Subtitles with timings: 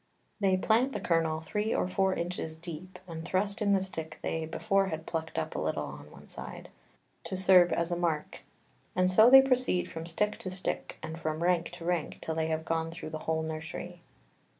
[0.39, 4.47] They plant the Kernel three or four Inches deep, and thrust in the Stick they
[4.47, 6.69] before had pluck'd up a little on one side,
[7.25, 8.41] to serve as a Mark:
[8.95, 12.47] and so they proceed from Stick to Stick, and from Rank to Rank, till they
[12.47, 14.01] have gone through the whole Nursery.